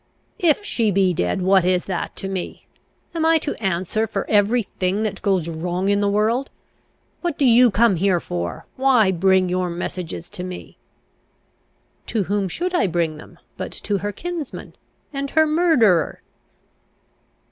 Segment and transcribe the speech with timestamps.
[0.39, 2.65] "If she be dead, what is that to me?
[3.13, 6.49] Am I to answer for every thing that goes wrong in the world?
[7.21, 8.65] What do you come here for?
[8.77, 10.79] Why bring your messages to me?"
[12.07, 14.75] "To whom should I bring them but to her kinsman,
[15.13, 16.23] and her murderer."